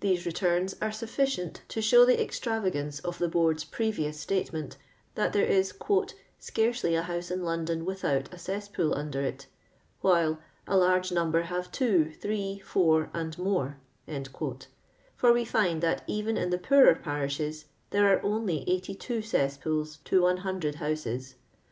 These 0.00 0.26
returns 0.26 0.74
are 0.82 0.90
sufficient 0.90 1.62
to 1.68 1.80
show 1.80 2.04
the 2.04 2.20
ex 2.20 2.40
travagance 2.40 3.00
of 3.04 3.18
the 3.18 3.28
Board's 3.28 3.62
previous 3.62 4.18
statement, 4.18 4.76
that 5.14 5.32
there 5.32 5.46
is 5.46 5.72
*' 6.08 6.38
scarcely 6.40 6.96
a 6.96 7.02
house 7.02 7.30
in 7.30 7.44
London 7.44 7.84
without 7.84 8.28
a 8.34 8.38
cesspool 8.38 8.92
under 8.96 9.22
it,'* 9.22 9.46
while 10.00 10.40
a 10.66 10.76
large 10.76 11.12
number 11.12 11.42
have 11.42 11.70
two, 11.70 12.10
three, 12.20 12.58
four, 12.58 13.08
and 13.14 13.38
more," 13.38 13.76
for 15.14 15.32
we 15.32 15.44
find 15.44 15.80
that 15.80 16.02
even 16.08 16.36
in 16.36 16.50
the 16.50 16.58
poorer 16.58 16.96
parishes 16.96 17.66
there 17.90 18.12
are 18.12 18.20
only 18.24 18.68
82 18.68 19.22
cesspools 19.22 19.98
to 20.06 20.22
100 20.22 20.74
houses. 20.74 21.36